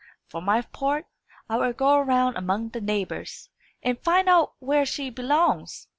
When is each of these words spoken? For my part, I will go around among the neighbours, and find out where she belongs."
For 0.25 0.41
my 0.41 0.63
part, 0.63 1.05
I 1.47 1.57
will 1.57 1.73
go 1.73 1.93
around 1.97 2.35
among 2.35 2.69
the 2.69 2.81
neighbours, 2.81 3.51
and 3.83 4.03
find 4.03 4.27
out 4.27 4.53
where 4.57 4.83
she 4.83 5.11
belongs." 5.11 5.89